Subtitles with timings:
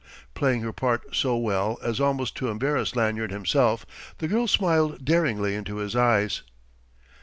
[0.33, 3.85] Playing her part so well as almost to embarrass Lanyard himself,
[4.17, 6.41] the girl smiled daringly into his eyes.